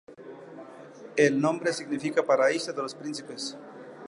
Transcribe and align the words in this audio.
El 1.15 1.39
nombre 1.39 1.71
significa 1.73 2.25
paraíso 2.25 2.73
de 2.73 2.81
los 2.81 2.95
príncipes. 2.95 3.55